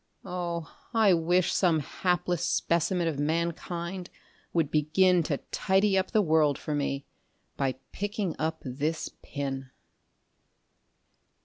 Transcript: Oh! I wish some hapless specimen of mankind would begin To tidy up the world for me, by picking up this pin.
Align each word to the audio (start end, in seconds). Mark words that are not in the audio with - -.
Oh! 0.25 0.75
I 0.95 1.13
wish 1.13 1.53
some 1.53 1.79
hapless 1.81 2.43
specimen 2.43 3.07
of 3.07 3.19
mankind 3.19 4.09
would 4.51 4.71
begin 4.71 5.21
To 5.21 5.37
tidy 5.51 5.95
up 5.95 6.09
the 6.09 6.23
world 6.23 6.57
for 6.57 6.73
me, 6.73 7.05
by 7.55 7.73
picking 7.91 8.35
up 8.39 8.63
this 8.65 9.09
pin. 9.21 9.69